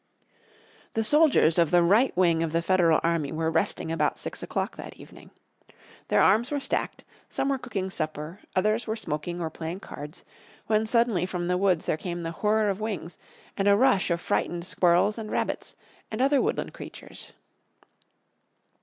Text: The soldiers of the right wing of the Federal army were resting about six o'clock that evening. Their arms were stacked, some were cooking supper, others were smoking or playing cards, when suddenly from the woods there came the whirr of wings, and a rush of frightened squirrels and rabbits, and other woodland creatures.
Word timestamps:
The 0.95 1.03
soldiers 1.03 1.59
of 1.59 1.69
the 1.69 1.83
right 1.83 2.11
wing 2.17 2.41
of 2.41 2.53
the 2.53 2.63
Federal 2.63 2.99
army 3.03 3.31
were 3.31 3.51
resting 3.51 3.91
about 3.91 4.17
six 4.17 4.41
o'clock 4.41 4.75
that 4.75 4.95
evening. 4.97 5.29
Their 6.07 6.21
arms 6.23 6.49
were 6.49 6.59
stacked, 6.59 7.03
some 7.29 7.49
were 7.49 7.59
cooking 7.59 7.91
supper, 7.91 8.39
others 8.55 8.87
were 8.87 8.95
smoking 8.95 9.39
or 9.39 9.51
playing 9.51 9.81
cards, 9.81 10.23
when 10.65 10.87
suddenly 10.87 11.27
from 11.27 11.47
the 11.49 11.55
woods 11.55 11.85
there 11.85 11.97
came 11.97 12.23
the 12.23 12.31
whirr 12.31 12.67
of 12.69 12.79
wings, 12.81 13.19
and 13.55 13.67
a 13.67 13.75
rush 13.77 14.09
of 14.09 14.19
frightened 14.19 14.65
squirrels 14.65 15.19
and 15.19 15.29
rabbits, 15.29 15.75
and 16.09 16.19
other 16.19 16.41
woodland 16.41 16.73
creatures. 16.73 17.33